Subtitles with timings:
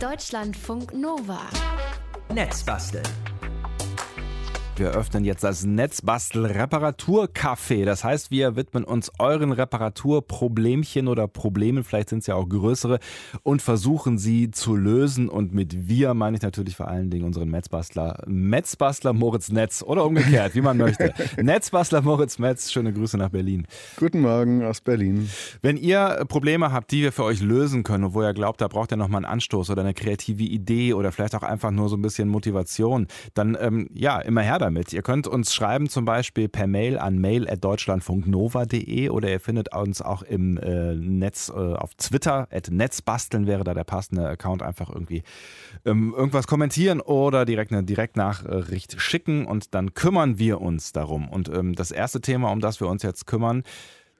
[0.00, 1.40] Deutschlandfunk Nova.
[2.28, 3.35] Netzbasteln.
[4.78, 7.86] Wir öffnen jetzt das Netzbastel-Reparaturcafé.
[7.86, 12.98] Das heißt, wir widmen uns euren Reparaturproblemchen oder Problemen, vielleicht sind es ja auch größere,
[13.42, 15.30] und versuchen sie zu lösen.
[15.30, 20.04] Und mit wir meine ich natürlich vor allen Dingen unseren Netzbastler, Netzbastler Moritz Netz oder
[20.04, 21.14] umgekehrt, wie man möchte.
[21.42, 23.66] Netzbastler Moritz Metz, schöne Grüße nach Berlin.
[23.96, 25.30] Guten Morgen aus Berlin.
[25.62, 28.68] Wenn ihr Probleme habt, die wir für euch lösen können und wo ihr glaubt, da
[28.68, 31.96] braucht ihr nochmal einen Anstoß oder eine kreative Idee oder vielleicht auch einfach nur so
[31.96, 34.65] ein bisschen Motivation, dann ähm, ja, immer her damit.
[34.92, 40.22] Ihr könnt uns schreiben zum Beispiel per Mail an mail.deutschlandfunknova.de oder ihr findet uns auch
[40.22, 45.22] im äh, Netz äh, auf Twitter, at Netzbasteln wäre da der passende Account, einfach irgendwie
[45.84, 51.28] ähm, irgendwas kommentieren oder direkt eine Direktnachricht schicken und dann kümmern wir uns darum.
[51.28, 53.62] Und ähm, das erste Thema, um das wir uns jetzt kümmern,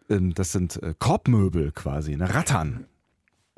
[0.08, 2.34] ähm, das sind äh, Korbmöbel quasi, ne?
[2.34, 2.86] Rattern.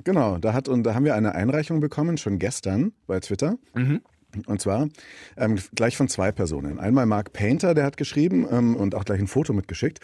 [0.04, 3.56] Genau, da, hat, und da haben wir eine Einreichung bekommen, schon gestern bei Twitter.
[3.74, 4.00] Mhm.
[4.46, 4.88] Und zwar
[5.36, 6.78] ähm, gleich von zwei Personen.
[6.78, 10.00] Einmal Mark Painter, der hat geschrieben ähm, und auch gleich ein Foto mitgeschickt.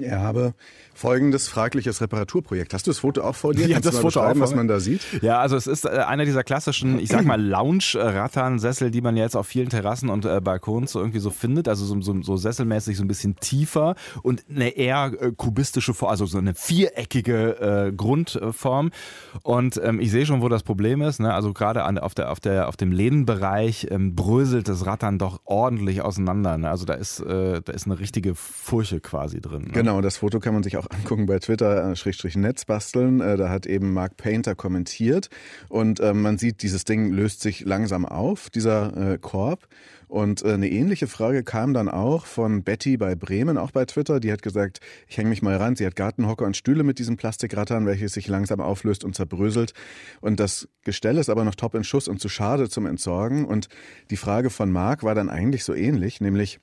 [0.00, 0.54] Er habe
[0.94, 2.72] folgendes fragliches Reparaturprojekt.
[2.72, 3.66] Hast du das Foto auch vor dir?
[3.66, 5.00] Ja, Kannst das Foto auch was man da sieht?
[5.22, 9.36] Ja, also es ist äh, einer dieser klassischen, ich sag mal, Lounge-Rattern-Sessel, die man jetzt
[9.36, 11.68] auf vielen Terrassen und äh, Balkons so irgendwie so findet.
[11.68, 16.10] Also so, so, so sesselmäßig so ein bisschen tiefer und eine eher äh, kubistische Form,
[16.10, 18.90] also so eine viereckige äh, Grundform.
[19.42, 21.18] Und ähm, ich sehe schon, wo das Problem ist.
[21.20, 21.34] Ne?
[21.34, 26.02] Also gerade auf, der, auf, der, auf dem Lehnenbereich ähm, bröselt das Rattern doch ordentlich
[26.02, 26.56] auseinander.
[26.56, 26.70] Ne?
[26.70, 29.62] Also da ist, da ist eine richtige Furche quasi drin.
[29.64, 29.72] Ne?
[29.72, 33.20] Genau, das Foto kann man sich auch angucken bei Twitter, äh, Schrägstrich Netz basteln.
[33.20, 35.28] Äh, da hat eben Mark Painter kommentiert
[35.68, 39.68] und äh, man sieht, dieses Ding löst sich langsam auf, dieser äh, Korb.
[40.06, 44.20] Und eine ähnliche Frage kam dann auch von Betty bei Bremen, auch bei Twitter.
[44.20, 45.74] Die hat gesagt, ich hänge mich mal ran.
[45.74, 49.72] Sie hat Gartenhocker und Stühle mit diesem Plastikrattern, welches sich langsam auflöst und zerbröselt.
[50.20, 53.44] Und das Gestell ist aber noch top in Schuss und zu schade zum Entsorgen.
[53.44, 53.68] Und
[54.10, 56.60] die Frage von Mark war dann eigentlich so ähnlich, nämlich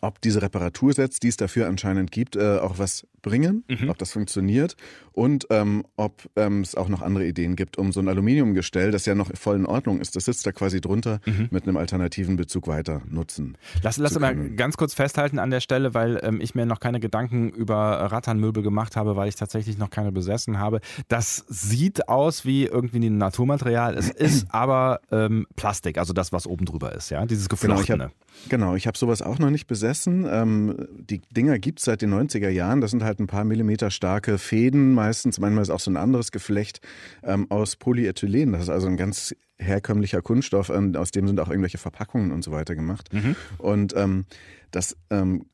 [0.00, 3.90] ob diese Reparatursets, die es dafür anscheinend gibt, äh, auch was bringen, Mhm.
[3.90, 4.76] ob das funktioniert
[5.12, 9.04] und ähm, ob ähm, es auch noch andere Ideen gibt, um so ein Aluminiumgestell, das
[9.06, 11.48] ja noch voll in Ordnung ist, das sitzt da quasi drunter, Mhm.
[11.50, 13.58] mit einem alternativen Bezug weiter nutzen.
[13.82, 17.00] Lass, lass mal ganz kurz festhalten an der Stelle, weil ähm, ich mir noch keine
[17.00, 20.80] Gedanken über Ratternmöbel gemacht habe, weil ich tatsächlich noch keine besessen habe.
[21.08, 23.96] Das sieht aus wie irgendwie ein Naturmaterial.
[23.96, 27.86] Es ist aber ähm, Plastik, also das, was oben drüber ist, ja, dieses Genau, ich
[27.86, 28.04] geflochtene.
[28.04, 28.12] habe
[28.48, 30.26] genau, ich hab sowas auch noch nicht besessen.
[30.30, 32.80] Ähm, die Dinger gibt's seit den 90er Jahren.
[32.80, 35.38] Das sind halt ein paar Millimeter starke Fäden meistens.
[35.38, 36.80] Manchmal ist auch so ein anderes Geflecht
[37.22, 38.52] ähm, aus Polyethylen.
[38.52, 40.70] Das ist also ein ganz herkömmlicher Kunststoff.
[40.70, 43.12] ähm, Aus dem sind auch irgendwelche Verpackungen und so weiter gemacht.
[43.12, 43.36] Mhm.
[43.58, 44.26] Und ähm,
[44.70, 45.46] das ähm,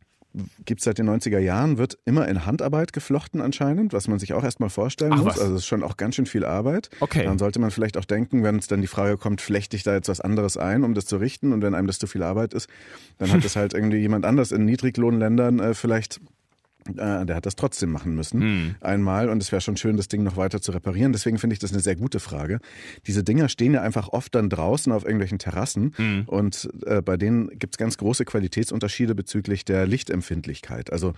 [0.64, 4.44] gibt's seit den 90er Jahren, wird immer in Handarbeit geflochten anscheinend, was man sich auch
[4.44, 5.26] erstmal vorstellen Ach, muss.
[5.26, 5.40] was?
[5.40, 6.90] Also es ist schon auch ganz schön viel Arbeit.
[7.00, 7.24] Okay.
[7.24, 9.94] Dann sollte man vielleicht auch denken, wenn es dann die Frage kommt, flechte ich da
[9.94, 11.52] jetzt was anderes ein, um das zu richten?
[11.52, 12.68] Und wenn einem das zu viel Arbeit ist,
[13.18, 16.20] dann hat das halt irgendwie jemand anders in Niedriglohnländern äh, vielleicht
[16.88, 18.40] äh, der hat das trotzdem machen müssen.
[18.40, 18.74] Hm.
[18.80, 19.28] Einmal.
[19.28, 21.12] Und es wäre schon schön, das Ding noch weiter zu reparieren.
[21.12, 22.58] Deswegen finde ich das eine sehr gute Frage.
[23.06, 25.92] Diese Dinger stehen ja einfach oft dann draußen auf irgendwelchen Terrassen.
[25.96, 26.24] Hm.
[26.26, 30.92] Und äh, bei denen gibt es ganz große Qualitätsunterschiede bezüglich der Lichtempfindlichkeit.
[30.92, 31.14] Also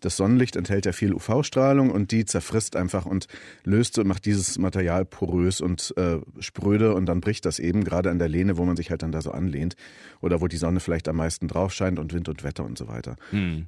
[0.00, 3.26] das Sonnenlicht enthält ja viel UV-Strahlung und die zerfrisst einfach und
[3.64, 8.10] löst und macht dieses Material porös und äh, spröde und dann bricht das eben gerade
[8.10, 9.74] an der Lehne, wo man sich halt dann da so anlehnt
[10.20, 12.88] oder wo die Sonne vielleicht am meisten drauf scheint und Wind und Wetter und so
[12.88, 13.16] weiter.
[13.30, 13.66] Hm.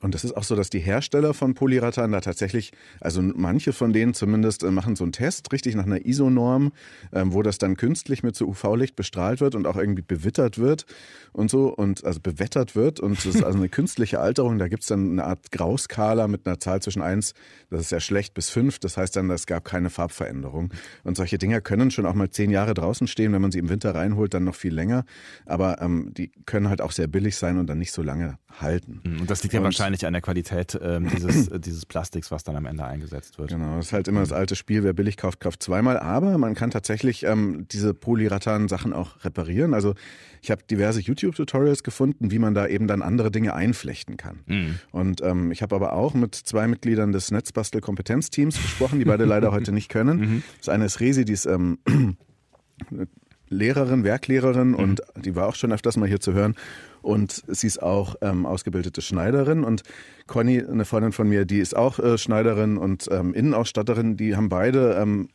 [0.00, 3.92] Und es ist auch so, dass die Hersteller von Polyrattan da tatsächlich, also manche von
[3.92, 6.72] denen zumindest, äh, machen so einen Test, richtig nach einer ISO-Norm,
[7.12, 10.86] ähm, wo das dann künstlich mit so UV-Licht bestrahlt wird und auch irgendwie bewittert wird
[11.32, 13.00] und so, und also bewettert wird.
[13.00, 14.58] Und es ist also eine künstliche Alterung.
[14.58, 17.34] Da gibt's dann eine Art Grauskala mit einer Zahl zwischen eins,
[17.70, 18.78] das ist ja schlecht, bis fünf.
[18.78, 20.72] Das heißt dann, es gab keine Farbveränderung.
[21.02, 23.68] Und solche Dinger können schon auch mal zehn Jahre draußen stehen, wenn man sie im
[23.68, 25.04] Winter reinholt, dann noch viel länger.
[25.46, 29.00] Aber ähm, die können halt auch sehr billig sein und dann nicht so lange halten.
[29.20, 32.42] Und das liegt ja Und- wahrscheinlich an der Qualität ähm, dieses, äh, dieses Plastiks, was
[32.42, 33.50] dann am Ende eingesetzt wird.
[33.50, 35.98] Genau, das ist halt immer das alte Spiel, wer billig kauft, kauft zweimal.
[35.98, 39.74] Aber man kann tatsächlich ähm, diese Polyrattan-Sachen auch reparieren.
[39.74, 39.94] Also
[40.40, 44.40] ich habe diverse YouTube-Tutorials gefunden, wie man da eben dann andere Dinge einflechten kann.
[44.46, 44.78] Mhm.
[44.90, 49.52] Und ähm, ich habe aber auch mit zwei Mitgliedern des Netzbastel-Kompetenzteams gesprochen, die beide leider
[49.52, 50.42] heute nicht können.
[50.58, 51.78] Das eine ist Resi, die ist ähm,
[53.48, 56.54] Lehrerin, Werklehrerin und die war auch schon öfters mal hier zu hören.
[57.04, 59.62] Und sie ist auch ähm, ausgebildete Schneiderin.
[59.62, 59.82] Und
[60.26, 64.16] Conny, eine Freundin von mir, die ist auch äh, Schneiderin und ähm, Innenausstatterin.
[64.16, 65.28] Die haben beide ähm,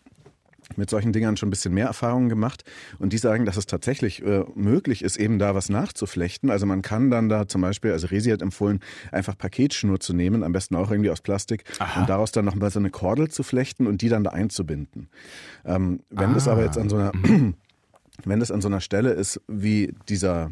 [0.76, 2.64] mit solchen Dingern schon ein bisschen mehr Erfahrungen gemacht
[2.98, 6.50] und die sagen, dass es tatsächlich äh, möglich ist, eben da was nachzuflechten.
[6.50, 8.80] Also man kann dann da zum Beispiel, also Resi hat empfohlen,
[9.12, 12.02] einfach Paketschnur zu nehmen, am besten auch irgendwie aus Plastik Aha.
[12.02, 15.10] und daraus dann nochmal so eine Kordel zu flechten und die dann da einzubinden.
[15.66, 16.34] Ähm, wenn ah.
[16.34, 17.12] das aber jetzt an so einer,
[18.26, 20.52] wenn das an so einer Stelle ist wie dieser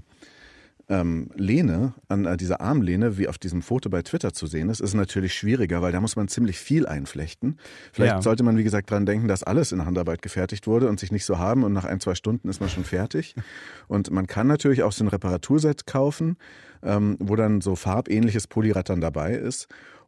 [0.89, 4.79] ähm, Lehne, an äh, dieser Armlehne, wie auf diesem Foto bei Twitter zu sehen ist,
[4.79, 7.57] ist natürlich schwieriger, weil da muss man ziemlich viel einflechten.
[7.91, 8.21] Vielleicht ja.
[8.21, 11.25] sollte man, wie gesagt, dran denken, dass alles in Handarbeit gefertigt wurde und sich nicht
[11.25, 13.35] so haben und nach ein, zwei Stunden ist man schon fertig.
[13.87, 16.35] Und man kann natürlich auch so ein Reparaturset kaufen,
[16.83, 19.67] ähm, wo dann so farbähnliches Polyrattern dabei ist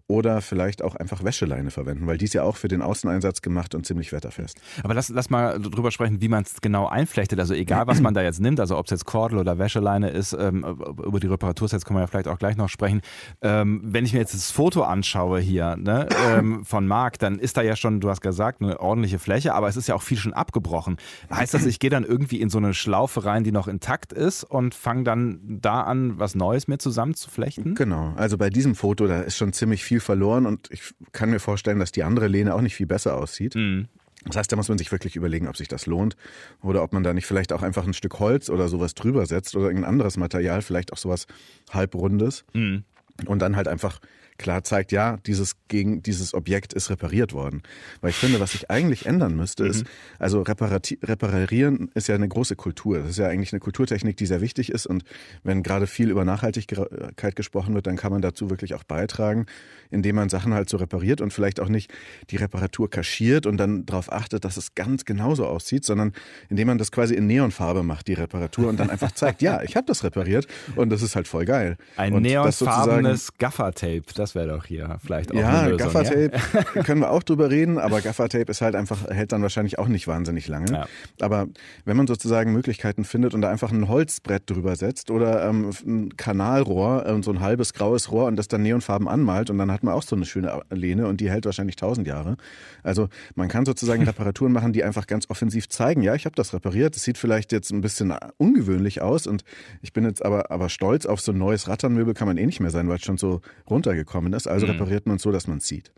[0.10, 3.76] oder vielleicht auch einfach Wäscheleine verwenden, weil die ist ja auch für den Außeneinsatz gemacht
[3.76, 4.60] und ziemlich wetterfest.
[4.84, 7.40] Aber lass, lass mal drüber sprechen, wie man es genau einflechtet.
[7.40, 10.34] Also egal, was man da jetzt nimmt, also ob es jetzt Kordel oder Wäscheleine ist,
[10.34, 10.66] ähm,
[11.06, 13.02] über die Reparatursets können wir ja vielleicht auch gleich noch sprechen.
[13.42, 17.58] Ähm, wenn ich mir jetzt das Foto anschaue hier ne, ähm, von Marc, dann ist
[17.58, 20.18] da ja schon, du hast gesagt, eine ordentliche Fläche, aber es ist ja auch viel
[20.18, 20.98] schon abgebrochen.
[21.32, 24.44] Heißt das, ich gehe dann irgendwie in so eine Schlaufe rein, die noch intakt ist
[24.44, 27.76] und fange dann da an, was Neues mir zusammenzuflechten?
[27.76, 31.30] Genau, also bei diesem Foto, da ist schon ziemlich viel viel verloren und ich kann
[31.30, 33.56] mir vorstellen, dass die andere Lehne auch nicht viel besser aussieht.
[33.56, 33.88] Mhm.
[34.26, 36.18] Das heißt, da muss man sich wirklich überlegen, ob sich das lohnt
[36.62, 39.56] oder ob man da nicht vielleicht auch einfach ein Stück Holz oder sowas drüber setzt
[39.56, 41.26] oder irgendein anderes Material, vielleicht auch sowas
[41.72, 42.44] halbrundes.
[42.54, 42.84] Mhm.
[43.26, 44.00] Und dann halt einfach
[44.40, 47.62] klar zeigt, ja, dieses gegen dieses Objekt ist repariert worden.
[48.02, 49.90] Weil ich finde, was sich eigentlich ändern müsste, ist, mhm.
[50.18, 53.00] also reparieren ist ja eine große Kultur.
[53.00, 54.88] Das ist ja eigentlich eine Kulturtechnik, die sehr wichtig ist.
[54.88, 55.04] Und
[55.44, 59.46] wenn gerade viel über Nachhaltigkeit gesprochen wird, dann kann man dazu wirklich auch beitragen,
[59.92, 61.92] indem man Sachen halt so repariert und vielleicht auch nicht
[62.32, 66.14] die Reparatur kaschiert und dann darauf achtet, dass es ganz genauso aussieht, sondern
[66.50, 69.76] indem man das quasi in Neonfarbe macht, die Reparatur, und dann einfach zeigt, ja, ich
[69.76, 71.78] habe das repariert und das ist halt voll geil.
[71.98, 75.92] Ein und neonfarbenes Gaffertape, das das wäre doch hier vielleicht auch ja, eine Lösung.
[75.92, 76.32] Gaffertape
[76.76, 76.84] ja?
[76.84, 80.08] können wir auch drüber reden, aber Gaffertape ist halt einfach, hält dann wahrscheinlich auch nicht
[80.08, 80.72] wahnsinnig lange.
[80.72, 80.88] Ja.
[81.20, 81.48] Aber
[81.86, 86.16] wenn man sozusagen Möglichkeiten findet und da einfach ein Holzbrett drüber setzt oder ähm, ein
[86.16, 89.84] Kanalrohr, äh, so ein halbes graues Rohr und das dann neonfarben anmalt und dann hat
[89.84, 92.38] man auch so eine schöne Lehne und die hält wahrscheinlich tausend Jahre.
[92.84, 96.54] Also man kann sozusagen Reparaturen machen, die einfach ganz offensiv zeigen, ja, ich habe das
[96.54, 96.96] repariert.
[96.96, 99.44] Es sieht vielleicht jetzt ein bisschen ungewöhnlich aus und
[99.82, 102.60] ich bin jetzt aber, aber stolz auf so ein neues Ratternmöbel kann man eh nicht
[102.60, 104.48] mehr sein, weil es schon so runtergekommen gekommen ist.
[104.48, 104.74] Also mhm.
[104.74, 105.92] repariert man es so, dass man es sieht.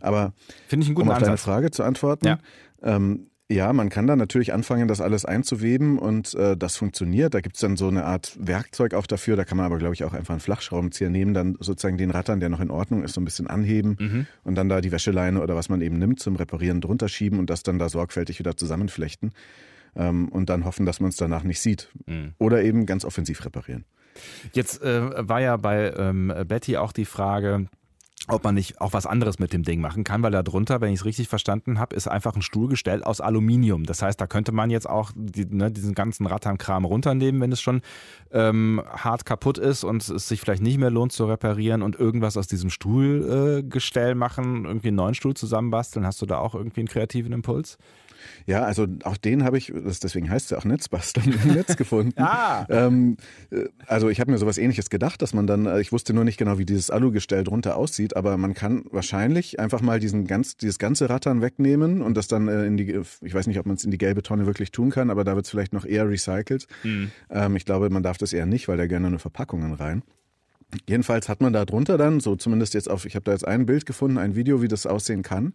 [0.00, 0.32] Aber
[0.68, 1.26] Finde ich einen guten um auf Ansatz.
[1.26, 2.38] deine Frage zu antworten, ja.
[2.82, 7.34] Ähm, ja, man kann da natürlich anfangen, das alles einzuweben und äh, das funktioniert.
[7.34, 9.36] Da gibt es dann so eine Art Werkzeug auch dafür.
[9.36, 12.40] Da kann man aber, glaube ich, auch einfach einen Flachschraubenzieher nehmen, dann sozusagen den Rattern,
[12.40, 14.26] der noch in Ordnung ist, so ein bisschen anheben mhm.
[14.44, 17.50] und dann da die Wäscheleine oder was man eben nimmt zum Reparieren drunter schieben und
[17.50, 19.32] das dann da sorgfältig wieder zusammenflechten
[19.94, 21.90] ähm, und dann hoffen, dass man es danach nicht sieht.
[22.06, 22.32] Mhm.
[22.38, 23.84] Oder eben ganz offensiv reparieren.
[24.52, 27.66] Jetzt äh, war ja bei ähm, Betty auch die Frage,
[28.28, 30.92] ob man nicht auch was anderes mit dem Ding machen kann, weil da drunter, wenn
[30.92, 33.84] ich es richtig verstanden habe, ist einfach ein Stuhlgestell aus Aluminium.
[33.84, 37.60] Das heißt, da könnte man jetzt auch die, ne, diesen ganzen Ratternkram runternehmen, wenn es
[37.60, 37.82] schon
[38.32, 42.36] ähm, hart kaputt ist und es sich vielleicht nicht mehr lohnt zu reparieren und irgendwas
[42.36, 46.06] aus diesem Stuhlgestell äh, machen, irgendwie einen neuen Stuhl zusammenbasteln.
[46.06, 47.78] Hast du da auch irgendwie einen kreativen Impuls?
[48.46, 52.20] Ja, also auch den habe ich, deswegen heißt es ja auch Netzbasteln, im Netz gefunden.
[52.20, 52.66] ah.
[52.68, 53.16] Ähm,
[53.50, 56.24] äh, also ich habe mir sowas ähnliches gedacht, dass man dann, äh, ich wusste nur
[56.24, 60.56] nicht genau, wie dieses Alugestell drunter aussieht, aber man kann wahrscheinlich einfach mal diesen ganz,
[60.56, 63.76] dieses ganze Rattern wegnehmen und das dann äh, in die, ich weiß nicht, ob man
[63.76, 66.08] es in die gelbe Tonne wirklich tun kann, aber da wird es vielleicht noch eher
[66.08, 66.66] recycelt.
[66.82, 67.10] Mhm.
[67.30, 70.02] Ähm, ich glaube, man darf das eher nicht, weil da gerne nur Verpackungen rein.
[70.88, 73.66] Jedenfalls hat man da drunter dann, so zumindest jetzt auf, ich habe da jetzt ein
[73.66, 75.54] Bild gefunden, ein Video, wie das aussehen kann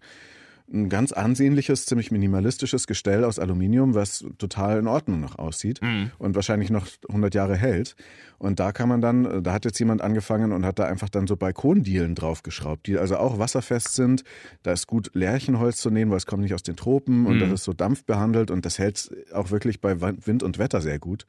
[0.72, 6.12] ein ganz ansehnliches, ziemlich minimalistisches Gestell aus Aluminium, was total in Ordnung noch aussieht mhm.
[6.18, 7.96] und wahrscheinlich noch 100 Jahre hält.
[8.38, 11.28] Und da kann man dann, da hat jetzt jemand angefangen und hat da einfach dann
[11.28, 14.24] so Balkondielen draufgeschraubt, die also auch wasserfest sind.
[14.64, 17.40] Da ist gut Lärchenholz zu nehmen, weil es kommt nicht aus den Tropen und mhm.
[17.42, 21.26] das ist so dampfbehandelt und das hält auch wirklich bei Wind und Wetter sehr gut.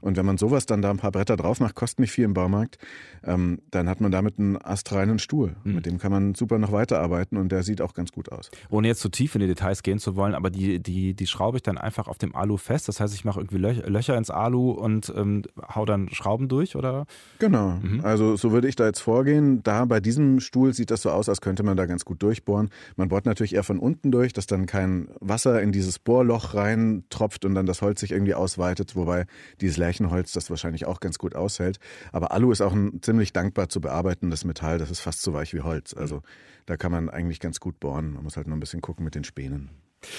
[0.00, 2.34] Und wenn man sowas dann da ein paar Bretter drauf macht, kostet nicht viel im
[2.34, 2.78] Baumarkt,
[3.24, 5.56] ähm, dann hat man damit einen astreinen Stuhl.
[5.64, 5.74] Mhm.
[5.74, 8.50] Mit dem kann man super noch weiterarbeiten und der sieht auch ganz gut aus.
[8.70, 11.58] Ohne jetzt zu tief in die Details gehen zu wollen, aber die, die, die schraube
[11.58, 12.88] ich dann einfach auf dem Alu fest.
[12.88, 15.42] Das heißt, ich mache irgendwie Löcher ins Alu und ähm,
[15.74, 17.06] hau dann Schrauben durch, oder?
[17.38, 17.78] Genau.
[17.82, 18.00] Mhm.
[18.02, 19.62] Also so würde ich da jetzt vorgehen.
[19.62, 22.70] Da bei diesem Stuhl sieht das so aus, als könnte man da ganz gut durchbohren.
[22.96, 27.04] Man bohrt natürlich eher von unten durch, dass dann kein Wasser in dieses Bohrloch rein
[27.10, 29.26] tropft und dann das Holz sich irgendwie ausweitet, wobei
[29.60, 31.78] dieses Lärchenholz das wahrscheinlich auch ganz gut aushält.
[32.12, 34.78] Aber Alu ist auch ein ziemlich dankbar zu bearbeitendes Metall.
[34.78, 35.94] Das ist fast so weich wie Holz.
[35.94, 36.22] Also
[36.66, 38.12] da kann man eigentlich ganz gut bohren.
[38.14, 39.70] Man muss halt nur ein bisschen gucken mit den Spänen.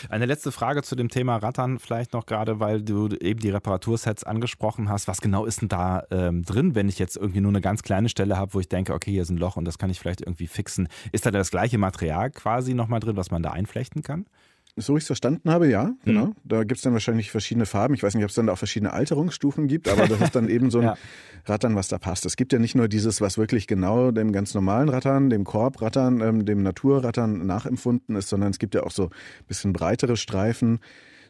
[0.09, 4.23] Eine letzte Frage zu dem Thema Rattern vielleicht noch gerade, weil du eben die Reparatursets
[4.23, 5.07] angesprochen hast.
[5.07, 8.09] Was genau ist denn da ähm, drin, wenn ich jetzt irgendwie nur eine ganz kleine
[8.09, 10.21] Stelle habe, wo ich denke, okay, hier ist ein Loch und das kann ich vielleicht
[10.21, 10.87] irgendwie fixen.
[11.11, 14.25] Ist da das gleiche Material quasi nochmal drin, was man da einflechten kann?
[14.79, 16.27] So ich es verstanden habe, ja, genau.
[16.27, 16.35] Mhm.
[16.43, 17.95] Da gibt es dann wahrscheinlich verschiedene Farben.
[17.95, 20.69] Ich weiß nicht, ob es dann auch verschiedene Alterungsstufen gibt, aber das ist dann eben
[20.69, 20.97] so ein ja.
[21.45, 22.27] Rattern, was da passt.
[22.27, 26.21] Es gibt ja nicht nur dieses, was wirklich genau dem ganz normalen Rattern, dem Korbrattern,
[26.21, 30.79] ähm, dem Naturrattern nachempfunden ist, sondern es gibt ja auch so ein bisschen breitere Streifen,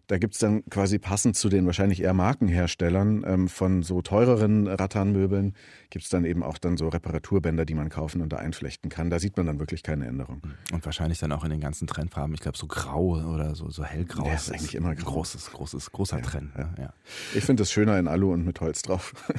[0.08, 5.54] da gibt's dann quasi passend zu den wahrscheinlich eher Markenherstellern ähm, von so teureren Rattanmöbeln,
[5.90, 9.10] gibt's dann eben auch dann so Reparaturbänder, die man kaufen und da einflechten kann.
[9.10, 10.42] Da sieht man dann wirklich keine Änderung.
[10.72, 13.84] Und wahrscheinlich dann auch in den ganzen Trendfarben, ich glaube so grau oder so, so
[13.84, 14.26] hellgrau.
[14.26, 15.12] Ja, ist eigentlich immer grau.
[15.12, 16.52] Großes, großes, großer ja, Trend.
[16.58, 16.74] Ja.
[16.78, 16.94] ja.
[17.36, 19.14] Ich finde es schöner in Alu und mit Holz drauf.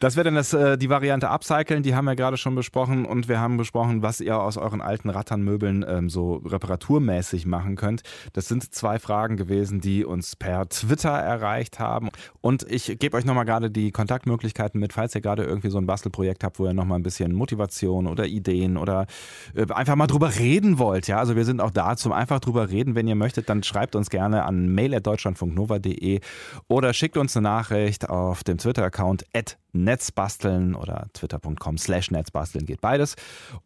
[0.00, 3.28] Das wäre dann das, äh, die Variante Upcyclen, die haben wir gerade schon besprochen und
[3.28, 8.02] wir haben besprochen, was ihr aus euren alten Ratternmöbeln ähm, so reparaturmäßig machen könnt.
[8.32, 12.10] Das sind zwei Fragen gewesen, die uns per Twitter erreicht haben.
[12.40, 15.86] Und ich gebe euch nochmal gerade die Kontaktmöglichkeiten mit, falls ihr gerade irgendwie so ein
[15.86, 19.06] Bastelprojekt habt, wo ihr nochmal ein bisschen Motivation oder Ideen oder
[19.54, 21.08] äh, einfach mal drüber reden wollt.
[21.08, 22.94] Ja, also wir sind auch da zum einfach drüber reden.
[22.94, 26.20] Wenn ihr möchtet, dann schreibt uns gerne an mail.deutschlandfunknova.de
[26.68, 29.24] oder schickt uns eine Nachricht auf dem Twitter-Account
[29.84, 33.16] Netzbasteln oder twitter.com slash Netzbasteln geht beides.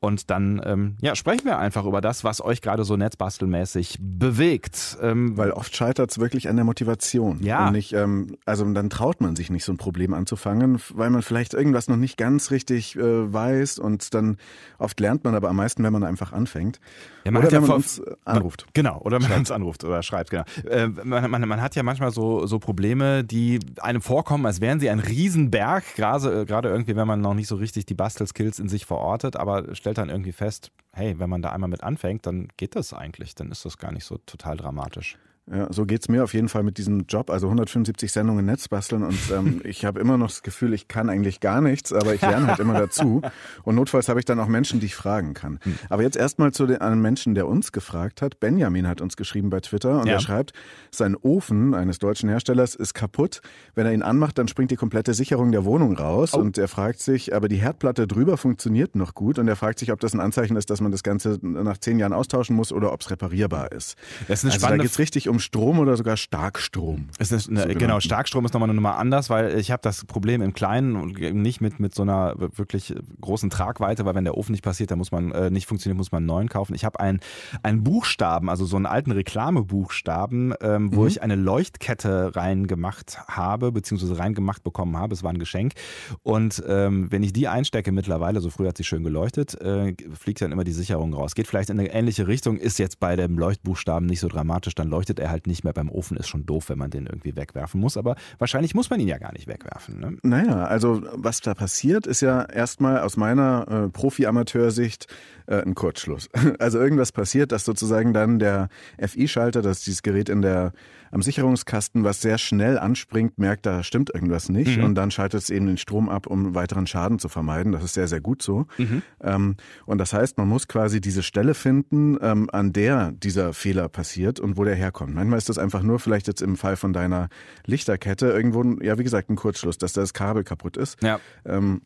[0.00, 4.99] Und dann ähm, ja, sprechen wir einfach über das, was euch gerade so netzbastelmäßig bewegt.
[5.00, 7.42] Ähm, Weil oft scheitert es wirklich an der Motivation.
[7.42, 7.68] Ja.
[7.68, 11.22] Und nicht, ähm, also dann traut man sich nicht, so ein Problem anzufangen, weil man
[11.22, 14.38] vielleicht irgendwas noch nicht ganz richtig äh, weiß und dann
[14.78, 16.80] oft lernt man aber am meisten, wenn man einfach anfängt.
[17.25, 18.66] Ja, man oder wenn ja man uns äh, anruft.
[18.72, 20.44] Genau, oder man uns anruft oder schreibt, genau.
[20.68, 24.80] Äh, man, man, man, hat ja manchmal so, so Probleme, die einem vorkommen, als wären
[24.80, 28.58] sie ein Riesenberg, gerade, äh, gerade irgendwie, wenn man noch nicht so richtig die Bastelskills
[28.58, 32.26] in sich verortet, aber stellt dann irgendwie fest, hey, wenn man da einmal mit anfängt,
[32.26, 35.16] dann geht das eigentlich, dann ist das gar nicht so total dramatisch.
[35.52, 37.28] Ja, so geht's mir auf jeden Fall mit diesem Job.
[37.28, 41.09] Also 175 Sendungen Netz basteln und ähm, ich habe immer noch das Gefühl, ich kann
[41.09, 43.23] eigentlich gar nichts, aber ich lerne halt immer dazu.
[43.64, 45.59] Und notfalls habe ich dann auch Menschen, die ich fragen kann.
[45.62, 45.75] Hm.
[45.88, 48.38] Aber jetzt erstmal zu einem Menschen, der uns gefragt hat.
[48.38, 50.14] Benjamin hat uns geschrieben bei Twitter und ja.
[50.14, 50.52] er schreibt,
[50.92, 53.40] sein Ofen eines deutschen Herstellers ist kaputt.
[53.75, 56.35] Wenn er ihn anmacht, dann springt die komplette Sicherung der Wohnung raus.
[56.35, 56.38] Oh.
[56.38, 59.38] Und er fragt sich, aber die Herdplatte drüber funktioniert noch gut.
[59.38, 61.99] Und er fragt sich, ob das ein Anzeichen ist, dass man das Ganze nach zehn
[61.99, 63.97] Jahren austauschen muss oder ob es reparierbar ist.
[64.28, 67.08] Das ist eine also spannende da geht's richtig um Strom oder sogar Starkstrom.
[67.18, 70.42] Ist eine, so genau, Starkstrom ist nochmal eine Nummer anders, weil ich habe das Problem
[70.42, 74.52] im Kleinen und nicht mit, mit so einer wirklich großen Tragweite, weil wenn der Ofen
[74.52, 76.75] nicht passiert, dann muss man äh, nicht funktioniert, muss man einen neuen kaufen.
[76.75, 77.20] Ich habe einen,
[77.62, 81.06] einen Buchstaben, also so einen alten Reklamebuchstaben, ähm, wo mhm.
[81.06, 85.14] ich eine Leuchtkette reingemacht habe, beziehungsweise reingemacht bekommen habe.
[85.14, 85.75] Es war ein Geschenk.
[86.22, 90.42] Und ähm, wenn ich die einstecke mittlerweile, so früher hat sie schön geleuchtet, äh, fliegt
[90.42, 91.34] dann immer die Sicherung raus.
[91.34, 94.88] Geht vielleicht in eine ähnliche Richtung, ist jetzt bei dem Leuchtbuchstaben nicht so dramatisch, dann
[94.88, 96.16] leuchtet er halt nicht mehr beim Ofen.
[96.16, 99.18] Ist schon doof, wenn man den irgendwie wegwerfen muss, aber wahrscheinlich muss man ihn ja
[99.18, 100.00] gar nicht wegwerfen.
[100.00, 100.16] Ne?
[100.22, 105.06] Naja, also was da passiert, ist ja erstmal aus meiner äh, Profi-Amateursicht
[105.46, 106.28] äh, ein Kurzschluss.
[106.58, 110.72] Also irgendwas passiert, dass sozusagen dann der FI-Schalter, dass dieses Gerät in der
[111.10, 114.84] am Sicherungskasten, was sehr schnell anspringt, merkt, da stimmt irgendwas nicht mhm.
[114.84, 117.72] und dann schaltet es eben den Strom ab, um weiteren Schaden zu vermeiden.
[117.72, 118.66] Das ist sehr, sehr gut so.
[118.78, 119.02] Mhm.
[119.22, 123.88] Ähm, und das heißt, man muss quasi diese Stelle finden, ähm, an der dieser Fehler
[123.88, 125.14] passiert und wo der herkommt.
[125.14, 127.28] Manchmal ist das einfach nur vielleicht jetzt im Fall von deiner
[127.66, 131.02] Lichterkette irgendwo, ja wie gesagt, ein Kurzschluss, dass das Kabel kaputt ist.
[131.02, 131.20] Ja.
[131.44, 131.82] Ähm,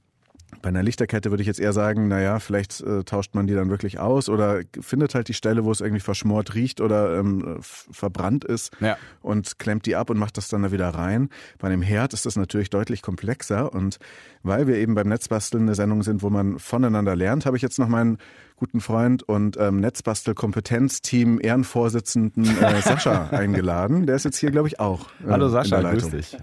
[0.62, 3.70] bei einer Lichterkette würde ich jetzt eher sagen, naja, vielleicht äh, tauscht man die dann
[3.70, 8.44] wirklich aus oder findet halt die Stelle, wo es irgendwie verschmort riecht oder ähm, verbrannt
[8.44, 8.96] ist ja.
[9.22, 11.28] und klemmt die ab und macht das dann da wieder rein.
[11.58, 13.98] Bei einem Herd ist das natürlich deutlich komplexer und
[14.42, 17.78] weil wir eben beim Netzbasteln eine Sendung sind, wo man voneinander lernt, habe ich jetzt
[17.78, 18.18] noch meinen
[18.56, 24.06] guten Freund und ähm, Netzbastel-Kompetenzteam Ehrenvorsitzenden äh, Sascha eingeladen.
[24.06, 25.08] Der ist jetzt hier, glaube ich, auch.
[25.26, 26.36] Äh, Hallo Sascha, grüß dich.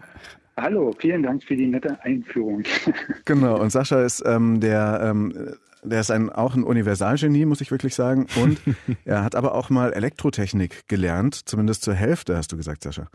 [0.57, 2.63] Hallo, vielen Dank für die nette Einführung.
[3.25, 7.71] Genau, und Sascha ist ähm, der, ähm, der ist ein, auch ein Universalgenie, muss ich
[7.71, 8.27] wirklich sagen.
[8.41, 8.59] Und
[9.05, 13.07] er hat aber auch mal Elektrotechnik gelernt, zumindest zur Hälfte, hast du gesagt, Sascha.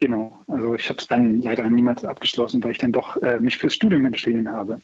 [0.00, 3.58] Genau, also ich habe es dann leider niemals abgeschlossen, weil ich dann doch äh, mich
[3.58, 4.80] fürs Studium entschieden habe.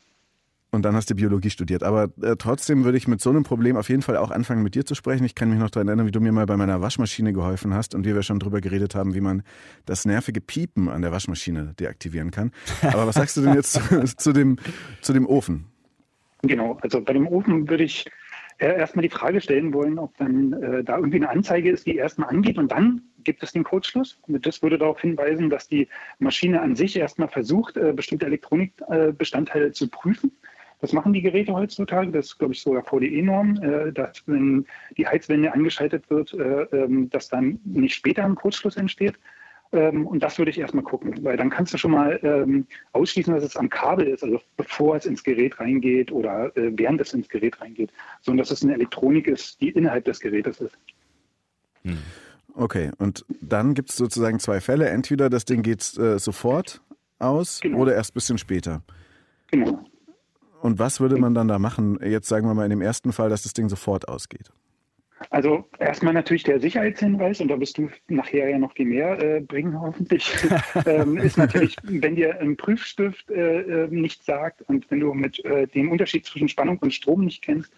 [0.75, 1.83] Und dann hast du Biologie studiert.
[1.83, 4.75] Aber äh, trotzdem würde ich mit so einem Problem auf jeden Fall auch anfangen, mit
[4.75, 5.25] dir zu sprechen.
[5.25, 7.95] Ich kann mich noch daran erinnern, wie du mir mal bei meiner Waschmaschine geholfen hast
[7.95, 9.43] und wie wir schon drüber geredet haben, wie man
[9.87, 12.53] das nervige Piepen an der Waschmaschine deaktivieren kann.
[12.83, 14.59] Aber was sagst du denn jetzt zu, zu, dem,
[15.01, 15.67] zu dem Ofen?
[16.43, 18.05] Genau, also bei dem Ofen würde ich
[18.59, 21.97] äh, erstmal die Frage stellen wollen, ob dann äh, da irgendwie eine Anzeige ist, die
[21.97, 24.21] erstmal angeht und dann gibt es den Kurzschluss.
[24.29, 25.89] Das würde darauf hinweisen, dass die
[26.19, 30.33] Maschine an sich erstmal versucht, äh, bestimmte Elektronikbestandteile zu prüfen
[30.85, 32.13] das machen die Geräte heutzutage.
[32.13, 34.67] Das ist, glaube ich, sogar VDE-Norm, äh, dass wenn
[34.99, 39.15] die Heizwende angeschaltet wird, äh, ähm, dass dann nicht später ein Kurzschluss entsteht.
[39.73, 43.33] Ähm, und das würde ich erstmal gucken, weil dann kannst du schon mal ähm, ausschließen,
[43.33, 47.15] dass es am Kabel ist, also bevor es ins Gerät reingeht oder äh, während es
[47.15, 50.77] ins Gerät reingeht, sondern dass es eine Elektronik ist, die innerhalb des Gerätes ist.
[51.85, 51.97] Hm.
[52.55, 54.91] Okay, und dann gibt es sozusagen zwei Fälle.
[54.91, 56.83] Entweder das Ding geht äh, sofort
[57.19, 57.79] aus genau.
[57.79, 58.83] oder erst ein bisschen später.
[59.51, 59.83] Genau.
[60.65, 63.29] Und was würde man dann da machen, jetzt sagen wir mal in dem ersten Fall,
[63.29, 64.51] dass das Ding sofort ausgeht?
[65.29, 69.41] Also erstmal natürlich der Sicherheitshinweis, und da wirst du nachher ja noch viel mehr äh,
[69.43, 70.35] bringen, hoffentlich,
[70.87, 75.45] ähm, ist natürlich, wenn dir ein Prüfstift äh, äh, nichts sagt und wenn du mit
[75.45, 77.71] äh, dem Unterschied zwischen Spannung und Strom nicht kennst,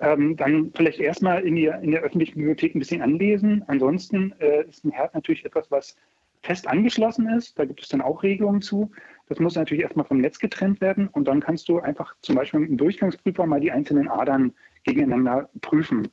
[0.00, 3.64] ähm, dann vielleicht erstmal in, in der öffentlichen Bibliothek ein bisschen anlesen.
[3.68, 5.96] Ansonsten äh, ist ein Herd natürlich etwas, was
[6.42, 7.58] fest angeschlossen ist.
[7.58, 8.90] Da gibt es dann auch Regelungen zu.
[9.28, 12.60] Das muss natürlich erstmal vom Netz getrennt werden und dann kannst du einfach zum Beispiel
[12.60, 14.54] mit einem Durchgangsprüfer mal die einzelnen Adern
[14.84, 16.08] gegeneinander prüfen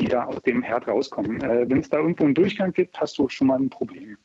[0.00, 1.40] die da aus dem Herd rauskommen.
[1.42, 4.16] Äh, Wenn es da irgendwo einen Durchgang gibt, hast du schon mal ein Problem.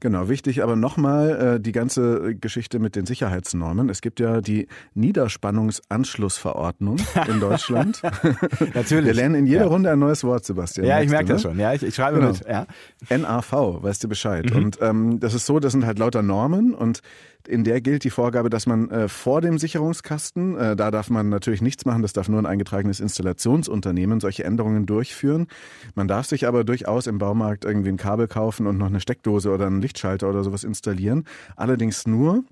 [0.00, 3.90] Genau, wichtig aber nochmal äh, die ganze Geschichte mit den Sicherheitsnormen.
[3.90, 6.96] Es gibt ja die Niederspannungsanschlussverordnung
[7.28, 8.00] in Deutschland.
[8.74, 9.06] Natürlich.
[9.06, 9.66] Wir lernen in jeder ja.
[9.66, 10.86] Runde ein neues Wort, Sebastian.
[10.86, 11.32] Ja, ich merke ne?
[11.34, 11.58] das schon.
[11.58, 12.32] Ja, ich, ich schreibe genau.
[12.32, 12.46] mit.
[12.48, 12.66] Ja.
[13.14, 14.50] NAV, weißt du Bescheid.
[14.50, 14.56] Mhm.
[14.56, 17.02] Und ähm, das ist so, das sind halt lauter Normen und
[17.50, 21.28] in der gilt die Vorgabe, dass man äh, vor dem Sicherungskasten, äh, da darf man
[21.28, 25.48] natürlich nichts machen, das darf nur ein eingetragenes Installationsunternehmen solche Änderungen durchführen.
[25.94, 29.50] Man darf sich aber durchaus im Baumarkt irgendwie ein Kabel kaufen und noch eine Steckdose
[29.50, 31.24] oder einen Lichtschalter oder sowas installieren.
[31.56, 32.44] Allerdings nur,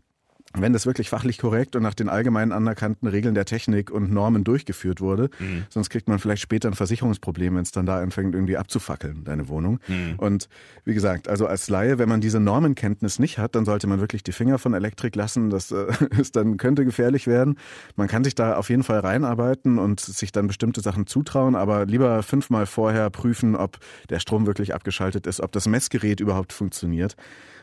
[0.54, 4.44] wenn das wirklich fachlich korrekt und nach den allgemein anerkannten Regeln der Technik und Normen
[4.44, 5.30] durchgeführt wurde.
[5.38, 5.66] Mhm.
[5.68, 9.48] Sonst kriegt man vielleicht später ein Versicherungsproblem, wenn es dann da anfängt, irgendwie abzufackeln, deine
[9.48, 9.78] Wohnung.
[9.88, 10.14] Mhm.
[10.16, 10.48] Und
[10.84, 14.22] wie gesagt, also als Laie, wenn man diese Normenkenntnis nicht hat, dann sollte man wirklich
[14.22, 15.50] die Finger von Elektrik lassen.
[15.50, 15.86] Das äh,
[16.18, 17.58] ist dann könnte gefährlich werden.
[17.96, 21.84] Man kann sich da auf jeden Fall reinarbeiten und sich dann bestimmte Sachen zutrauen, aber
[21.84, 23.78] lieber fünfmal vorher prüfen, ob
[24.08, 27.16] der Strom wirklich abgeschaltet ist, ob das Messgerät überhaupt funktioniert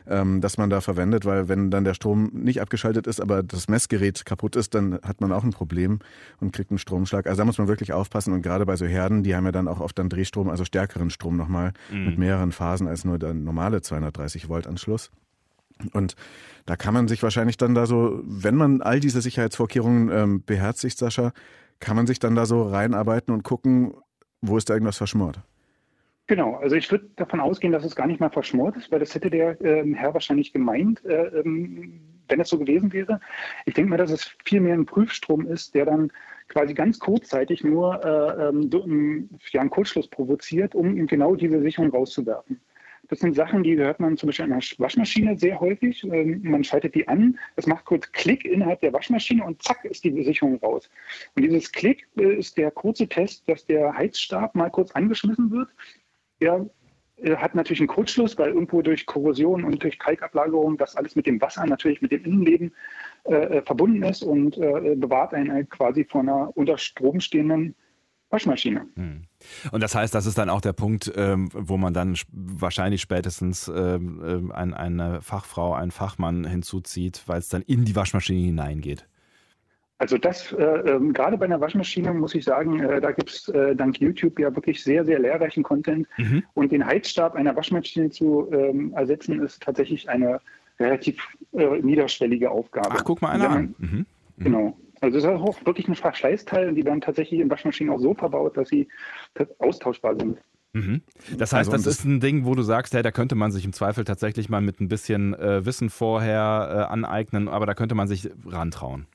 [0.08, 3.68] ähm, das man da verwendet, weil wenn dann der Strom nicht abgeschaltet ist, aber das
[3.68, 5.98] Messgerät kaputt ist, dann hat man auch ein Problem
[6.40, 7.26] und kriegt einen Stromschlag.
[7.26, 9.68] Also da muss man wirklich aufpassen und gerade bei so Herden, die haben ja dann
[9.68, 12.06] auch oft dann Drehstrom, also stärkeren Strom nochmal mhm.
[12.06, 15.10] mit mehreren Phasen als nur der normale 230 Volt Anschluss.
[15.92, 16.16] Und
[16.64, 20.98] da kann man sich wahrscheinlich dann da so, wenn man all diese Sicherheitsvorkehrungen ähm, beherzigt,
[20.98, 21.32] Sascha,
[21.80, 23.92] kann man sich dann da so reinarbeiten und gucken,
[24.40, 25.40] wo ist da irgendwas verschmort.
[26.28, 29.14] Genau, also ich würde davon ausgehen, dass es gar nicht mal verschmort ist, weil das
[29.14, 33.20] hätte der ähm, Herr wahrscheinlich gemeint, äh, ähm, wenn es so gewesen wäre.
[33.64, 36.10] Ich denke mal, dass es vielmehr ein Prüfstrom ist, der dann
[36.48, 42.60] quasi ganz kurzzeitig nur äh, ähm, ja, einen Kurzschluss provoziert, um genau diese Sicherung rauszuwerfen.
[43.08, 46.02] Das sind Sachen, die hört man zum Beispiel in einer Waschmaschine sehr häufig.
[46.02, 50.02] Ähm, man schaltet die an, es macht kurz Klick innerhalb der Waschmaschine und zack ist
[50.02, 50.90] die Sicherung raus.
[51.36, 55.68] Und dieses Klick äh, ist der kurze Test, dass der Heizstab mal kurz angeschmissen wird
[56.38, 56.66] er
[57.36, 61.40] hat natürlich einen Kurzschluss, weil irgendwo durch Korrosion und durch Kalkablagerung das alles mit dem
[61.40, 62.74] Wasser, natürlich mit dem Innenleben
[63.24, 67.74] äh, äh verbunden ist und äh, bewahrt einen halt quasi vor einer unter Strom stehenden
[68.28, 68.86] Waschmaschine.
[68.96, 69.22] Hm.
[69.70, 73.70] Und das heißt, das ist dann auch der Punkt, ähm, wo man dann wahrscheinlich spätestens
[73.74, 79.06] ähm, äh, eine Fachfrau, einen Fachmann hinzuzieht, weil es dann in die Waschmaschine hineingeht.
[79.98, 83.48] Also das, äh, ähm, gerade bei einer Waschmaschine muss ich sagen, äh, da gibt es
[83.48, 86.06] äh, dank YouTube ja wirklich sehr, sehr lehrreichen Content.
[86.18, 86.42] Mhm.
[86.52, 90.40] Und den Heizstab einer Waschmaschine zu ähm, ersetzen, ist tatsächlich eine
[90.78, 92.90] relativ äh, niederschwellige Aufgabe.
[92.90, 93.74] Ach, guck mal einer an.
[93.78, 94.06] Mhm.
[94.36, 94.44] Mhm.
[94.44, 94.76] Genau.
[95.00, 98.14] Also das ist auch wirklich ein Verschleißteil und die werden tatsächlich in Waschmaschinen auch so
[98.14, 98.88] verbaut, dass sie
[99.58, 100.38] austauschbar sind.
[100.74, 101.00] Mhm.
[101.38, 103.64] Das heißt, also, das ist ein Ding, wo du sagst, hey, da könnte man sich
[103.64, 107.94] im Zweifel tatsächlich mal mit ein bisschen äh, Wissen vorher äh, aneignen, aber da könnte
[107.94, 109.06] man sich rantrauen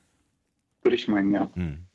[0.82, 1.50] würde ich meinen, ja.
[1.54, 1.86] Hm.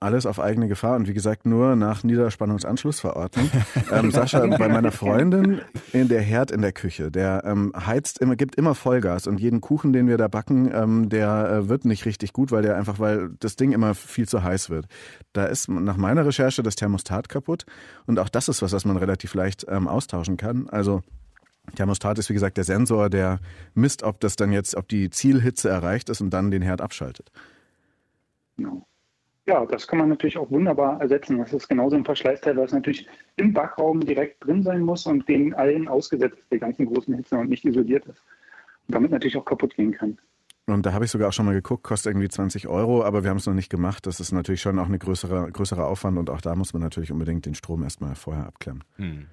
[0.00, 3.48] Alles auf eigene Gefahr und wie gesagt nur nach Niederspannungsanschlussverordnung.
[3.92, 5.60] ähm, Sascha, bei meiner Freundin
[5.92, 9.60] in der Herd in der Küche, der ähm, heizt immer, gibt immer Vollgas und jeden
[9.60, 12.98] Kuchen, den wir da backen, ähm, der äh, wird nicht richtig gut, weil der einfach,
[12.98, 14.86] weil das Ding immer viel zu heiß wird.
[15.32, 17.64] Da ist nach meiner Recherche das Thermostat kaputt
[18.06, 20.68] und auch das ist was, was man relativ leicht ähm, austauschen kann.
[20.70, 21.02] Also
[21.76, 23.38] Thermostat ist wie gesagt der Sensor, der
[23.74, 27.30] misst, ob das dann jetzt, ob die Zielhitze erreicht ist und dann den Herd abschaltet.
[28.58, 28.86] Genau.
[29.46, 31.38] Ja, das kann man natürlich auch wunderbar ersetzen.
[31.38, 35.54] Das ist genauso ein Verschleißteil, was natürlich im Backraum direkt drin sein muss und den
[35.54, 38.22] allen ausgesetzt ist, der ganzen großen Hitze und nicht isoliert ist.
[38.86, 40.18] Und damit natürlich auch kaputt gehen kann.
[40.66, 43.30] Und da habe ich sogar auch schon mal geguckt, kostet irgendwie 20 Euro, aber wir
[43.30, 44.06] haben es noch nicht gemacht.
[44.06, 47.10] Das ist natürlich schon auch ein größere, größerer Aufwand und auch da muss man natürlich
[47.10, 48.84] unbedingt den Strom erstmal vorher abklemmen.
[48.96, 49.28] Hm.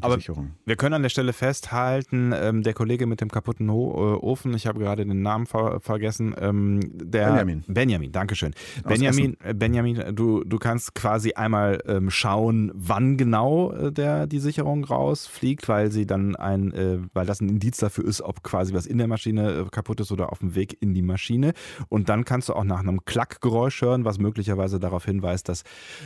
[0.00, 0.18] Aber
[0.64, 4.54] wir können an der Stelle festhalten, ähm, der Kollege mit dem kaputten Ho äh, Ofen,
[4.54, 7.64] ich habe gerade den Namen ver vergessen, ähm, der Benjamin.
[7.66, 8.54] Benjamin, Dankeschön.
[8.86, 14.38] Benjamin, äh, Benjamin, du, du kannst quasi einmal ähm, schauen, wann genau äh, der, die
[14.38, 18.74] Sicherung rausfliegt, weil sie dann ein, äh, weil das ein Indiz dafür ist, ob quasi
[18.74, 21.52] was in der Maschine äh, kaputt ist oder auf dem Weg in die Maschine.
[21.88, 25.62] Und dann kannst du auch nach einem Klackgeräusch hören, was möglicherweise darauf hinweist, dass,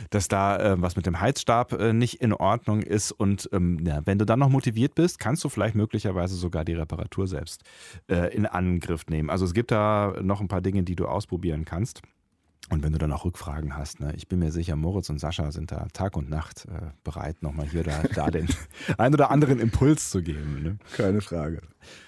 [0.09, 4.05] dass da äh, was mit dem Heizstab nicht in Ordnung ist und Und ähm, ja,
[4.05, 7.63] wenn du dann noch motiviert bist, kannst du vielleicht möglicherweise sogar die Reparatur selbst
[8.07, 9.29] äh, in Angriff nehmen.
[9.29, 12.01] Also es gibt da noch ein paar Dinge, die du ausprobieren kannst.
[12.69, 15.51] Und wenn du dann auch Rückfragen hast, ne, ich bin mir sicher, Moritz und Sascha
[15.51, 18.47] sind da Tag und Nacht äh, bereit, nochmal hier da, da den
[18.97, 20.61] ein oder anderen Impuls zu geben.
[20.61, 20.77] Ne?
[20.95, 21.61] Keine Frage.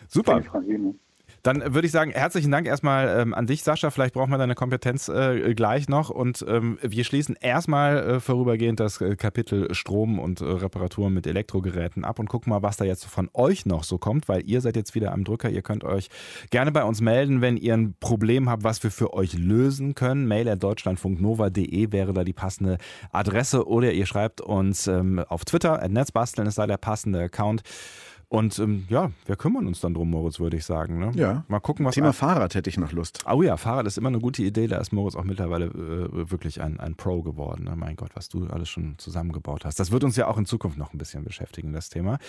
[0.07, 0.33] Super.
[0.33, 0.95] Keine Frage, ne?
[1.43, 3.89] Dann würde ich sagen, herzlichen Dank erstmal ähm, an dich, Sascha.
[3.89, 6.09] Vielleicht brauchen wir deine Kompetenz äh, gleich noch.
[6.09, 11.25] Und ähm, wir schließen erstmal äh, vorübergehend das äh, Kapitel Strom und äh, Reparaturen mit
[11.25, 14.61] Elektrogeräten ab und gucken mal, was da jetzt von euch noch so kommt, weil ihr
[14.61, 15.49] seid jetzt wieder am Drücker.
[15.49, 16.09] Ihr könnt euch
[16.51, 20.27] gerne bei uns melden, wenn ihr ein Problem habt, was wir für euch lösen können.
[20.27, 22.77] Mail at deutschlandfunknova.de wäre da die passende
[23.11, 27.63] Adresse oder ihr schreibt uns ähm, auf Twitter, at Netzbasteln ist da der passende Account.
[28.31, 30.99] Und ähm, ja, wir kümmern uns dann drum, Moritz, würde ich sagen.
[30.99, 31.11] Ne?
[31.15, 31.43] Ja.
[31.49, 31.95] Mal gucken, was.
[31.95, 33.25] Thema Fahrrad hätte ich noch Lust.
[33.29, 34.67] Oh ja, Fahrrad ist immer eine gute Idee.
[34.67, 37.65] Da ist Moritz auch mittlerweile äh, wirklich ein, ein Pro geworden.
[37.65, 37.75] Ne?
[37.75, 39.81] Mein Gott, was du alles schon zusammengebaut hast.
[39.81, 42.19] Das wird uns ja auch in Zukunft noch ein bisschen beschäftigen, das Thema.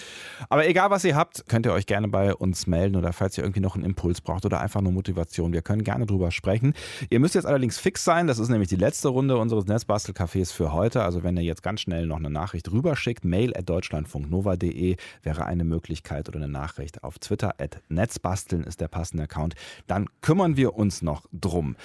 [0.48, 3.44] Aber egal, was ihr habt, könnt ihr euch gerne bei uns melden oder falls ihr
[3.44, 5.52] irgendwie noch einen Impuls braucht oder einfach nur Motivation.
[5.52, 6.74] Wir können gerne drüber sprechen.
[7.10, 8.26] Ihr müsst jetzt allerdings fix sein.
[8.26, 11.04] Das ist nämlich die letzte Runde unseres Netzbastelcafés für heute.
[11.04, 15.62] Also wenn ihr jetzt ganz schnell noch eine Nachricht rüberschickt, mail at deutschlandfunknova.de wäre eine
[15.62, 15.91] Möglichkeit
[16.28, 17.54] oder eine Nachricht auf Twitter.
[17.88, 19.54] Netzbasteln ist der passende Account.
[19.86, 21.76] Dann kümmern wir uns noch drum.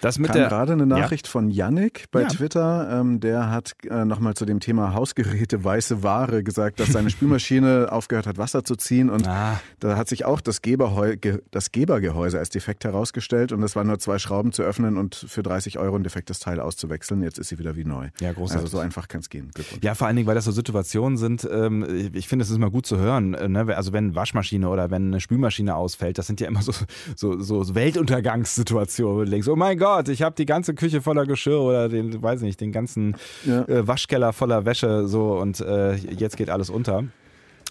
[0.00, 1.30] Das mit Kam der gerade eine Nachricht ja.
[1.30, 2.28] von Yannick bei ja.
[2.28, 3.00] Twitter.
[3.00, 7.88] Ähm, der hat äh, nochmal zu dem Thema Hausgeräte weiße Ware gesagt, dass seine Spülmaschine
[7.90, 9.10] aufgehört hat, Wasser zu ziehen.
[9.10, 9.60] Und ah.
[9.78, 11.16] da hat sich auch das, Geberheu
[11.50, 13.52] das Gebergehäuse als defekt herausgestellt.
[13.52, 16.60] Und es waren nur zwei Schrauben zu öffnen und für 30 Euro ein defektes Teil
[16.60, 17.22] auszuwechseln.
[17.22, 18.08] Jetzt ist sie wieder wie neu.
[18.20, 18.64] Ja, großartig.
[18.64, 19.50] Also so einfach kann es gehen.
[19.82, 21.48] Ja, vor allen Dingen, weil das so Situationen sind.
[21.50, 23.34] Ähm, ich finde, es ist mal gut zu hören.
[23.34, 23.76] Äh, ne?
[23.76, 26.72] Also wenn Waschmaschine oder wenn eine Spülmaschine ausfällt, das sind ja immer so,
[27.16, 31.26] so, so Weltuntergangssituationen, du denkst, oh mein Gott, Gott, ich habe die ganze Küche voller
[31.26, 33.62] Geschirr oder den, weiß nicht, den ganzen ja.
[33.62, 37.04] äh, Waschkeller voller Wäsche so und äh, jetzt geht alles unter.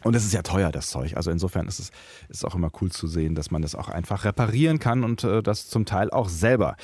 [0.03, 1.15] Und es ist ja teuer, das Zeug.
[1.15, 1.91] Also insofern ist es
[2.27, 5.41] ist auch immer cool zu sehen, dass man das auch einfach reparieren kann und äh,
[5.41, 6.75] das zum Teil auch selber.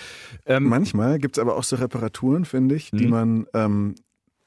[0.46, 3.10] Ähm, Manchmal gibt es aber auch so Reparaturen, finde ich, die mhm.
[3.12, 3.96] man ähm,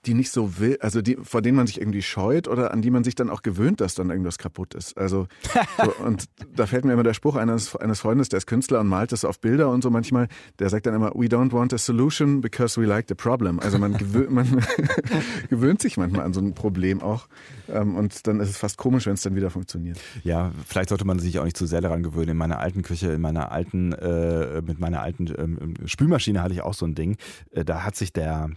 [0.06, 2.90] die nicht so will, also die, vor denen man sich irgendwie scheut oder an die
[2.90, 4.96] man sich dann auch gewöhnt, dass dann irgendwas kaputt ist.
[4.96, 5.26] Also
[5.84, 8.88] so, und da fällt mir immer der Spruch eines, eines Freundes, der ist Künstler und
[8.88, 10.28] malt das auf Bilder und so manchmal,
[10.60, 13.58] der sagt dann immer, we don't want a solution because we like the problem.
[13.58, 14.64] Also man, gewöhnt, man
[15.50, 17.28] gewöhnt sich manchmal an so ein Problem auch
[17.68, 19.98] ähm, und dann ist es fast komisch, wenn es dann wieder funktioniert.
[20.22, 22.30] Ja, vielleicht sollte man sich auch nicht zu sehr daran gewöhnen.
[22.30, 26.62] In meiner alten Küche, in meiner alten, äh, mit meiner alten ähm, Spülmaschine hatte ich
[26.62, 27.16] auch so ein Ding.
[27.50, 28.50] Äh, da hat sich der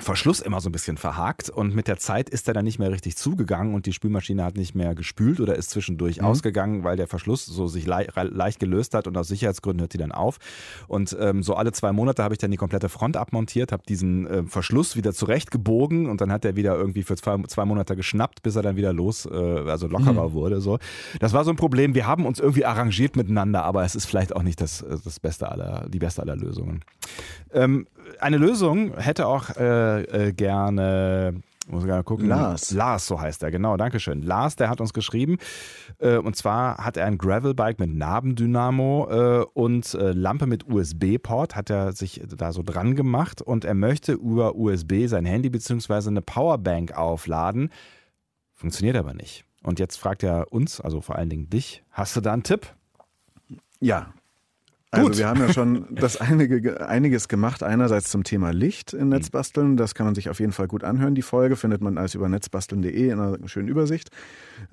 [0.00, 2.90] Verschluss immer so ein bisschen verhakt und mit der Zeit ist er dann nicht mehr
[2.90, 6.26] richtig zugegangen und die Spülmaschine hat nicht mehr gespült oder ist zwischendurch mhm.
[6.26, 9.98] ausgegangen, weil der Verschluss so sich le leicht gelöst hat und aus Sicherheitsgründen hört die
[9.98, 10.38] dann auf.
[10.88, 14.26] Und ähm, so alle zwei Monate habe ich dann die komplette Front abmontiert, habe diesen
[14.26, 18.42] äh, Verschluss wieder zurechtgebogen und dann hat er wieder irgendwie für zwei, zwei Monate geschnappt,
[18.42, 20.32] bis er dann wieder los, äh, also lockerer mhm.
[20.32, 20.60] wurde.
[20.60, 20.80] So.
[21.20, 21.94] Das war so ein Problem.
[21.94, 25.20] Wir haben uns irgendwie arrangiert miteinander, aber es ist vielleicht auch nicht das, äh, das
[25.20, 26.80] Beste aller, die beste aller Lösungen.
[27.52, 27.86] Ähm,
[28.24, 32.28] eine Lösung hätte auch äh, äh, gerne muss ich gucken.
[32.28, 32.72] Lars.
[32.72, 34.22] Lars, so heißt er, genau, Dankeschön.
[34.22, 35.38] Lars, der hat uns geschrieben.
[35.98, 41.56] Äh, und zwar hat er ein Gravelbike mit Nabendynamo äh, und äh, Lampe mit USB-Port,
[41.56, 46.08] hat er sich da so dran gemacht und er möchte über USB sein Handy bzw.
[46.08, 47.70] eine Powerbank aufladen.
[48.52, 49.44] Funktioniert aber nicht.
[49.62, 52.74] Und jetzt fragt er uns, also vor allen Dingen dich, hast du da einen Tipp?
[53.80, 54.12] Ja,
[54.94, 55.18] also Gut.
[55.18, 57.62] wir haben ja schon das einige, einiges gemacht.
[57.62, 59.76] Einerseits zum Thema Licht in Netzbasteln.
[59.76, 61.14] Das kann man sich auf jeden Fall gut anhören.
[61.14, 64.10] Die Folge findet man als über netzbasteln.de in einer schönen Übersicht.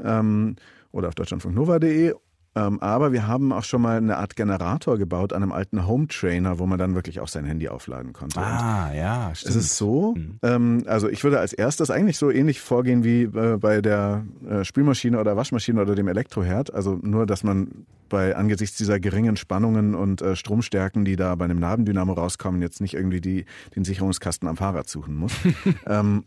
[0.04, 0.56] Ähm,
[0.92, 2.14] oder auf deutschlandfunknova.de.
[2.54, 6.08] Ähm, aber wir haben auch schon mal eine Art Generator gebaut an einem alten Home
[6.08, 8.40] Trainer, wo man dann wirklich auch sein Handy aufladen konnte.
[8.42, 9.56] Ah, Und ja, stimmt.
[9.56, 10.40] Es ist so, mhm.
[10.44, 14.66] ähm, also ich würde als erstes eigentlich so ähnlich vorgehen wie äh, bei der äh,
[14.66, 16.74] Spülmaschine oder Waschmaschine oder dem Elektroherd.
[16.74, 21.46] Also nur, dass man bei angesichts dieser geringen Spannungen und äh, Stromstärken, die da bei
[21.46, 25.32] einem Nabendynamo rauskommen, jetzt nicht irgendwie die, den Sicherungskasten am Fahrrad suchen muss.
[25.88, 26.26] ähm,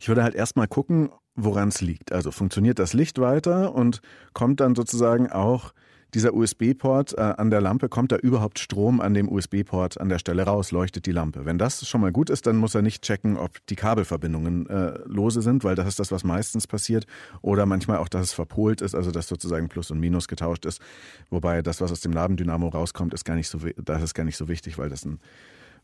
[0.00, 2.12] ich würde halt erstmal gucken, woran es liegt.
[2.12, 4.02] Also funktioniert das Licht weiter und
[4.34, 5.72] kommt dann sozusagen auch
[6.14, 10.18] dieser USB-Port äh, an der Lampe, kommt da überhaupt Strom an dem USB-Port an der
[10.18, 11.44] Stelle raus, leuchtet die Lampe.
[11.44, 14.98] Wenn das schon mal gut ist, dann muss er nicht checken, ob die Kabelverbindungen äh,
[15.04, 17.06] lose sind, weil das ist das, was meistens passiert.
[17.42, 20.80] Oder manchmal auch, dass es verpolt ist, also dass sozusagen Plus und Minus getauscht ist.
[21.28, 24.38] Wobei das, was aus dem Labendynamo rauskommt, ist gar nicht so, das ist gar nicht
[24.38, 25.20] so wichtig, weil das ein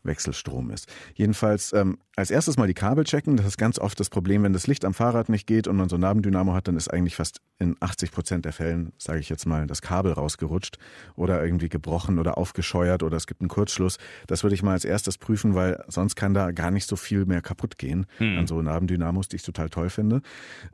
[0.05, 0.91] Wechselstrom ist.
[1.13, 3.37] Jedenfalls ähm, als erstes mal die Kabel checken.
[3.37, 5.89] Das ist ganz oft das Problem, wenn das Licht am Fahrrad nicht geht und man
[5.89, 9.29] so ein Nabendynamo hat, dann ist eigentlich fast in 80 Prozent der Fällen, sage ich
[9.29, 10.77] jetzt mal, das Kabel rausgerutscht
[11.15, 13.97] oder irgendwie gebrochen oder aufgescheuert oder es gibt einen Kurzschluss.
[14.27, 17.25] Das würde ich mal als erstes prüfen, weil sonst kann da gar nicht so viel
[17.25, 18.39] mehr kaputt gehen hm.
[18.39, 20.21] an so Nabendynamos, die ich total toll finde.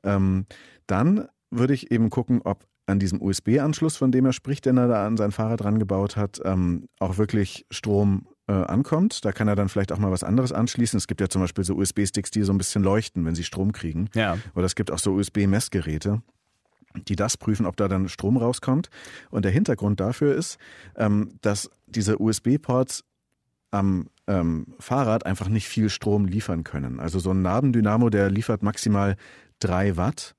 [0.03, 0.45] Ähm,
[0.87, 4.87] dann würde ich eben gucken, ob an diesem USB-Anschluss, von dem er spricht, den er
[4.87, 9.23] da an sein Fahrrad dran gebaut hat, ähm, auch wirklich Strom äh, ankommt.
[9.23, 10.97] Da kann er dann vielleicht auch mal was anderes anschließen.
[10.97, 13.71] Es gibt ja zum Beispiel so USB-Sticks, die so ein bisschen leuchten, wenn sie Strom
[13.71, 14.09] kriegen.
[14.13, 14.37] Ja.
[14.55, 16.21] Oder es gibt auch so USB-Messgeräte
[17.07, 18.89] die das prüfen, ob da dann Strom rauskommt.
[19.29, 20.57] Und der Hintergrund dafür ist,
[20.97, 23.05] ähm, dass diese USB-Ports
[23.71, 26.99] am ähm, Fahrrad einfach nicht viel Strom liefern können.
[26.99, 29.15] Also so ein Nabendynamo, der liefert maximal
[29.59, 30.35] drei Watt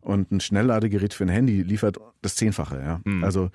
[0.00, 2.78] und ein Schnellladegerät für ein Handy liefert das Zehnfache.
[2.78, 3.00] Ja?
[3.04, 3.24] Mhm.
[3.24, 3.50] Also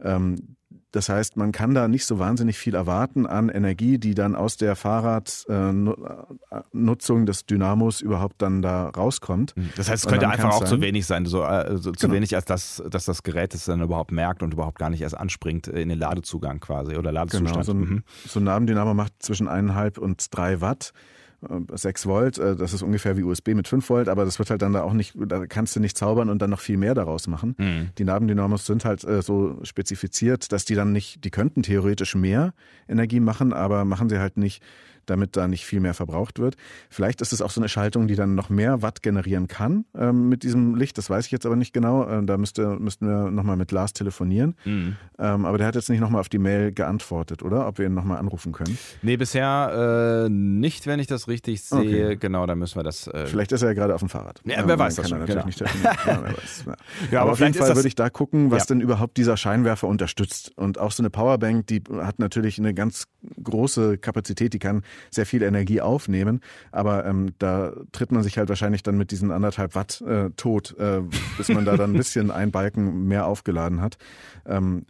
[0.00, 0.55] ähm,
[0.96, 4.56] das heißt, man kann da nicht so wahnsinnig viel erwarten an Energie, die dann aus
[4.56, 9.52] der Fahrradnutzung äh, des Dynamos überhaupt dann da rauskommt.
[9.56, 9.68] Hm.
[9.76, 12.14] Das heißt, es könnte einfach auch sein, zu wenig sein, so, also zu genau.
[12.14, 15.18] wenig, als dass, dass das Gerät es dann überhaupt merkt und überhaupt gar nicht erst
[15.18, 17.52] anspringt in den Ladezugang quasi oder Ladezustand.
[17.52, 18.02] Genau, so ein, mhm.
[18.26, 20.94] so ein Nabendynamo macht zwischen eineinhalb und drei Watt.
[21.40, 24.50] 6 äh, Volt, äh, das ist ungefähr wie USB mit 5 Volt, aber das wird
[24.50, 26.94] halt dann da auch nicht, da kannst du nicht zaubern und dann noch viel mehr
[26.94, 27.54] daraus machen.
[27.58, 27.90] Mhm.
[27.98, 32.54] Die Nabendynamos sind halt äh, so spezifiziert, dass die dann nicht, die könnten theoretisch mehr
[32.88, 34.62] Energie machen, aber machen sie halt nicht
[35.06, 36.56] damit da nicht viel mehr verbraucht wird.
[36.90, 40.28] Vielleicht ist es auch so eine Schaltung, die dann noch mehr Watt generieren kann ähm,
[40.28, 40.98] mit diesem Licht.
[40.98, 42.08] Das weiß ich jetzt aber nicht genau.
[42.08, 44.56] Äh, da müsste, müssten wir nochmal mit Lars telefonieren.
[44.64, 44.96] Mhm.
[45.18, 47.66] Ähm, aber der hat jetzt nicht nochmal auf die Mail geantwortet, oder?
[47.66, 48.78] Ob wir ihn nochmal anrufen können.
[49.02, 52.06] Nee, bisher äh, nicht, wenn ich das richtig sehe.
[52.06, 52.16] Okay.
[52.16, 53.06] Genau, da müssen wir das.
[53.06, 54.40] Äh vielleicht ist er ja gerade auf dem Fahrrad.
[54.44, 55.24] Ja, wer weiß das schon.
[55.24, 55.46] Genau.
[55.46, 56.76] Nicht ja, weiß, ja.
[57.10, 59.88] ja, aber, aber auf jeden Fall würde ich da gucken, was denn überhaupt dieser Scheinwerfer
[59.88, 60.52] unterstützt.
[60.56, 63.06] Und auch so eine Powerbank, die hat natürlich eine ganz
[63.42, 66.40] große Kapazität, die kann sehr viel Energie aufnehmen,
[66.72, 70.76] aber ähm, da tritt man sich halt wahrscheinlich dann mit diesen anderthalb Watt äh, tot,
[70.78, 71.02] äh,
[71.36, 73.98] bis man da dann ein bisschen ein Balken mehr aufgeladen hat.
[74.46, 74.86] Ähm,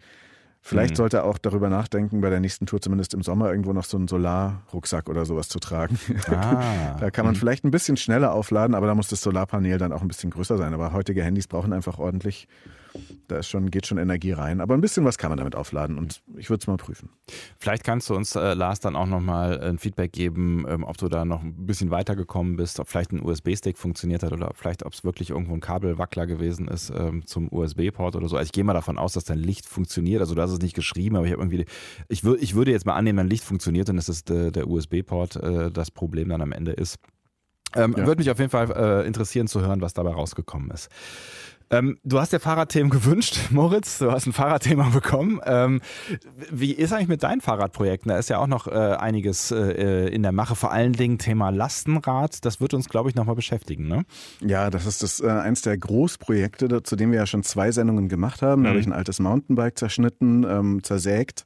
[0.67, 0.97] Vielleicht mhm.
[0.97, 3.97] sollte er auch darüber nachdenken, bei der nächsten Tour zumindest im Sommer irgendwo noch so
[3.97, 5.97] einen Solarrucksack oder sowas zu tragen.
[6.29, 6.97] Ah.
[6.99, 7.39] da kann man mhm.
[7.39, 10.59] vielleicht ein bisschen schneller aufladen, aber da muss das Solarpanel dann auch ein bisschen größer
[10.59, 10.75] sein.
[10.75, 12.49] Aber heutige Handys brauchen einfach ordentlich
[13.29, 14.61] da ist schon, geht schon Energie rein.
[14.61, 17.11] Aber ein bisschen was kann man damit aufladen und ich würde es mal prüfen.
[17.59, 21.09] Vielleicht kannst du uns, äh, Lars, dann auch nochmal ein Feedback geben, ähm, ob du
[21.09, 24.93] da noch ein bisschen weitergekommen bist, ob vielleicht ein USB-Stick funktioniert hat oder vielleicht, ob
[24.93, 28.37] es wirklich irgendwo ein Kabelwackler gewesen ist ähm, zum USB-Port oder so.
[28.37, 30.21] Also ich gehe mal davon aus, dass dein Licht funktioniert.
[30.21, 31.65] Also du hast es nicht geschrieben, aber ich habe irgendwie,
[32.09, 35.37] ich, wür, ich würde jetzt mal annehmen, dein Licht funktioniert und es der, der USB-Port
[35.37, 36.99] äh, das Problem dann am Ende ist.
[37.75, 38.07] Ähm, ja.
[38.07, 40.89] Würde mich auf jeden Fall äh, interessieren zu hören, was dabei rausgekommen ist.
[41.71, 43.99] Ähm, du hast dir Fahrradthemen gewünscht, Moritz.
[43.99, 45.41] Du hast ein Fahrradthema bekommen.
[45.45, 45.81] Ähm,
[46.51, 48.09] wie ist eigentlich mit deinen Fahrradprojekten?
[48.09, 50.55] Da ist ja auch noch äh, einiges äh, in der Mache.
[50.55, 52.45] Vor allen Dingen Thema Lastenrad.
[52.45, 53.89] Das wird uns, glaube ich, nochmal beschäftigen.
[53.89, 54.05] Ne?
[54.41, 58.09] Ja, das ist das, äh, eins der Großprojekte, zu dem wir ja schon zwei Sendungen
[58.09, 58.63] gemacht haben.
[58.63, 58.93] Da habe ich mhm.
[58.93, 61.45] ein altes Mountainbike zerschnitten, ähm, zersägt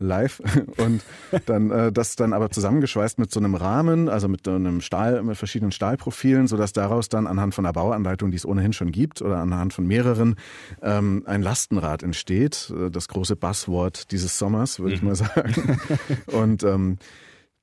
[0.00, 0.42] live
[0.78, 1.02] und
[1.46, 5.22] dann äh, das dann aber zusammengeschweißt mit so einem Rahmen, also mit so einem Stahl,
[5.22, 9.22] mit verschiedenen Stahlprofilen, sodass daraus dann anhand von einer Bauanleitung, die es ohnehin schon gibt,
[9.22, 10.36] oder anhand von mehreren,
[10.82, 12.72] ähm, ein Lastenrad entsteht.
[12.76, 14.96] Äh, das große Buzzword dieses Sommers, würde mhm.
[14.96, 15.80] ich mal sagen.
[16.26, 16.98] Und ähm,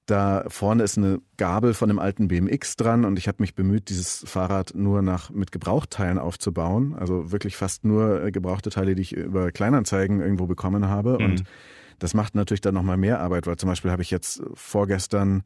[0.07, 3.89] da vorne ist eine Gabel von einem alten BMX dran und ich habe mich bemüht,
[3.89, 6.95] dieses Fahrrad nur nach mit Gebrauchteilen aufzubauen.
[6.97, 11.17] Also wirklich fast nur äh, gebrauchte Teile, die ich über Kleinanzeigen irgendwo bekommen habe.
[11.19, 11.25] Mhm.
[11.25, 11.43] Und
[11.99, 15.43] das macht natürlich dann nochmal mehr Arbeit, weil zum Beispiel habe ich jetzt vorgestern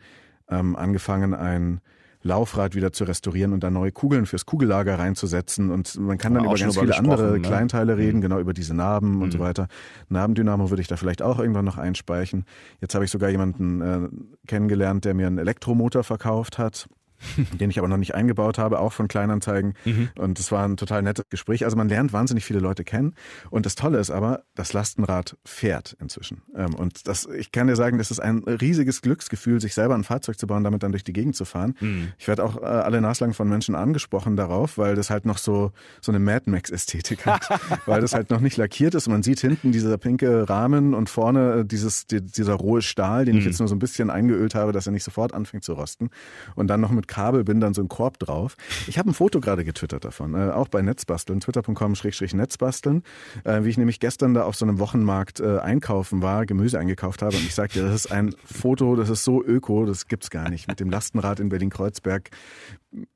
[0.49, 1.81] ähm, angefangen, ein
[2.23, 5.71] Laufrad wieder zu restaurieren und da neue Kugeln fürs Kugellager reinzusetzen.
[5.71, 7.41] Und man kann dann über ganz viele andere ne?
[7.41, 8.21] Kleinteile reden, mhm.
[8.21, 9.21] genau über diese Narben mhm.
[9.23, 9.43] und so mhm.
[9.43, 9.67] weiter.
[10.09, 12.45] Narbendynamo würde ich da vielleicht auch irgendwann noch einspeichen.
[12.79, 14.09] Jetzt habe ich sogar jemanden äh,
[14.47, 16.87] kennengelernt, der mir einen Elektromotor verkauft hat.
[17.59, 19.73] den ich aber noch nicht eingebaut habe, auch von Kleinanzeigen.
[19.85, 20.09] Mhm.
[20.17, 21.65] Und es war ein total nettes Gespräch.
[21.65, 23.15] Also man lernt wahnsinnig viele Leute kennen.
[23.49, 26.41] Und das Tolle ist aber, das Lastenrad fährt inzwischen.
[26.55, 30.03] Ähm, und das, ich kann dir sagen, das ist ein riesiges Glücksgefühl, sich selber ein
[30.03, 31.75] Fahrzeug zu bauen, damit dann durch die Gegend zu fahren.
[31.79, 32.13] Mhm.
[32.17, 35.71] Ich werde auch äh, alle naslang von Menschen angesprochen darauf, weil das halt noch so,
[36.01, 37.47] so eine Mad Max-Ästhetik hat.
[37.85, 39.07] weil das halt noch nicht lackiert ist.
[39.07, 43.35] Und man sieht hinten dieser pinke Rahmen und vorne äh, dieses, dieser rohe Stahl, den
[43.35, 43.39] mhm.
[43.39, 46.09] ich jetzt nur so ein bisschen eingeölt habe, dass er nicht sofort anfängt zu rosten.
[46.55, 48.55] Und dann noch mit Kabelbindern so ein Korb drauf.
[48.87, 53.03] Ich habe ein Foto gerade getwittert davon, äh, auch bei Netzbasteln, twitter.com-netzbasteln,
[53.43, 57.21] äh, wie ich nämlich gestern da auf so einem Wochenmarkt äh, einkaufen war, Gemüse eingekauft
[57.21, 60.49] habe und ich sagte, das ist ein Foto, das ist so öko, das gibt's gar
[60.49, 60.69] nicht.
[60.69, 62.31] Mit dem Lastenrad in Berlin-Kreuzberg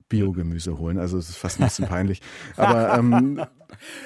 [0.07, 0.97] Biogemüse holen.
[0.97, 2.21] Also es ist fast ein bisschen peinlich.
[2.55, 3.41] Aber ähm,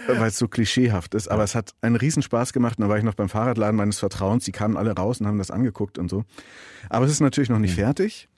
[0.08, 1.30] weil es so klischeehaft ist.
[1.30, 2.78] Aber es hat einen Riesenspaß gemacht.
[2.78, 4.45] Und da war ich noch beim Fahrradladen meines Vertrauens.
[4.45, 6.23] Die kamen alle raus und haben das angeguckt und so.
[6.89, 7.82] Aber es ist natürlich noch nicht mhm.
[7.82, 8.30] fertig.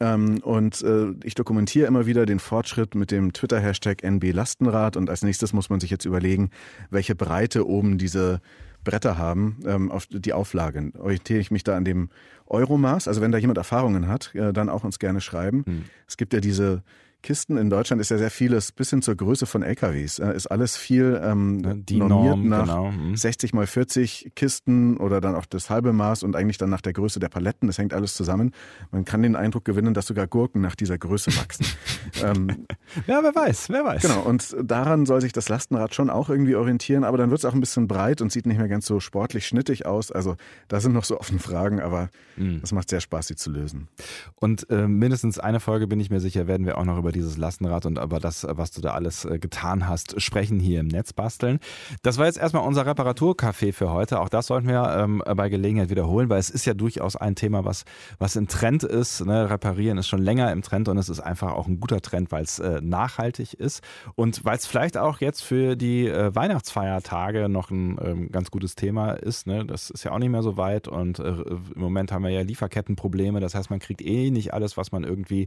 [0.00, 4.96] Ähm, und äh, ich dokumentiere immer wieder den Fortschritt mit dem Twitter-Hashtag NB Lastenrad.
[4.96, 6.50] Und als nächstes muss man sich jetzt überlegen,
[6.90, 8.40] welche Breite oben diese
[8.84, 10.92] Bretter haben, ähm, auf die Auflage.
[10.98, 12.10] Orientiere ich mich da an dem
[12.46, 13.08] Euromaß?
[13.08, 15.64] Also wenn da jemand Erfahrungen hat, äh, dann auch uns gerne schreiben.
[15.66, 15.84] Hm.
[16.06, 16.82] Es gibt ja diese
[17.24, 20.46] Kisten in Deutschland ist ja sehr vieles, bis hin zur Größe von LKWs, äh, ist
[20.46, 22.92] alles viel ähm, Die normiert Norm, nach genau.
[23.14, 23.56] 60 mhm.
[23.56, 27.20] mal 40 Kisten oder dann auch das halbe Maß und eigentlich dann nach der Größe
[27.20, 27.66] der Paletten.
[27.66, 28.52] Das hängt alles zusammen.
[28.90, 31.66] Man kann den Eindruck gewinnen, dass sogar Gurken nach dieser Größe wachsen.
[32.22, 32.66] ähm,
[33.06, 34.02] ja, wer weiß, wer weiß.
[34.02, 37.46] Genau, und daran soll sich das Lastenrad schon auch irgendwie orientieren, aber dann wird es
[37.46, 40.12] auch ein bisschen breit und sieht nicht mehr ganz so sportlich schnittig aus.
[40.12, 40.36] Also
[40.68, 42.60] da sind noch so offene Fragen, aber mhm.
[42.60, 43.88] das macht sehr Spaß, sie zu lösen.
[44.34, 47.36] Und äh, mindestens eine Folge, bin ich mir sicher, werden wir auch noch über dieses
[47.36, 51.12] Lastenrad und über das, was du da alles äh, getan hast, sprechen hier im Netz
[51.12, 51.60] basteln.
[52.02, 54.20] Das war jetzt erstmal unser Reparaturcafé für heute.
[54.20, 57.64] Auch das sollten wir ähm, bei Gelegenheit wiederholen, weil es ist ja durchaus ein Thema,
[57.64, 57.84] was,
[58.18, 59.24] was im Trend ist.
[59.24, 59.48] Ne?
[59.50, 62.44] Reparieren ist schon länger im Trend und es ist einfach auch ein guter Trend, weil
[62.44, 63.82] es äh, nachhaltig ist
[64.14, 68.74] und weil es vielleicht auch jetzt für die äh, Weihnachtsfeiertage noch ein ähm, ganz gutes
[68.74, 69.46] Thema ist.
[69.46, 69.64] Ne?
[69.64, 72.42] Das ist ja auch nicht mehr so weit und äh, im Moment haben wir ja
[72.42, 73.40] Lieferkettenprobleme.
[73.40, 75.46] Das heißt, man kriegt eh nicht alles, was man irgendwie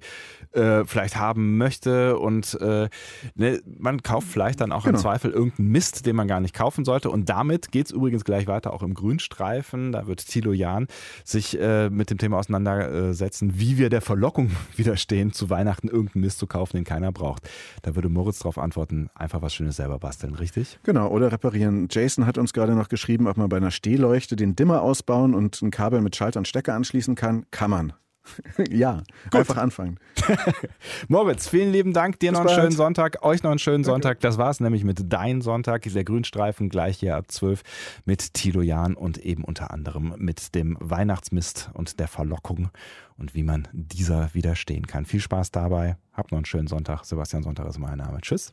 [0.54, 2.90] äh, vielleicht haben möchte und äh,
[3.36, 4.98] ne, man kauft vielleicht dann auch genau.
[4.98, 7.10] im Zweifel irgendeinen Mist, den man gar nicht kaufen sollte.
[7.10, 9.92] Und damit geht es übrigens gleich weiter auch im Grünstreifen.
[9.92, 10.88] Da wird Thilo Jahn
[11.24, 16.40] sich äh, mit dem Thema auseinandersetzen, wie wir der Verlockung widerstehen, zu Weihnachten irgendeinen Mist
[16.40, 17.50] zu kaufen, den keiner braucht.
[17.82, 20.80] Da würde Moritz darauf antworten, einfach was Schönes selber basteln, richtig?
[20.84, 21.88] Genau, oder reparieren.
[21.90, 25.62] Jason hat uns gerade noch geschrieben, ob man bei einer Stehleuchte den Dimmer ausbauen und
[25.62, 27.46] ein Kabel mit Schalter und Stecker anschließen kann.
[27.52, 27.94] Kann man.
[28.70, 29.36] ja, Gut.
[29.36, 30.00] einfach anfangen.
[31.08, 32.20] Moritz, vielen lieben Dank.
[32.20, 32.62] Dir Bis noch einen bald.
[32.62, 33.92] schönen Sonntag, euch noch einen schönen Danke.
[33.92, 34.20] Sonntag.
[34.22, 37.64] Das war es nämlich mit Dein Sonntag, der Grünstreifen, gleich hier ab 12
[38.06, 42.70] mit Tilo Jahn und eben unter anderem mit dem Weihnachtsmist und der Verlockung
[43.18, 45.06] und wie man dieser widerstehen kann.
[45.06, 45.98] Viel Spaß dabei.
[46.14, 47.04] Habt noch einen schönen Sonntag.
[47.06, 48.20] Sebastian Sonntag ist mein Name.
[48.22, 48.52] Tschüss.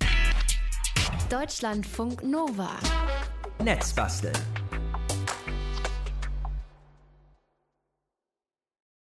[1.31, 2.71] Deutschlandfunk Nova.
[3.63, 4.35] Netzbasteln.